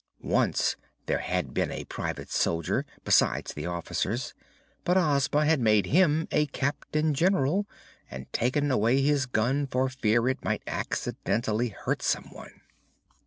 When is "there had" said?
1.05-1.53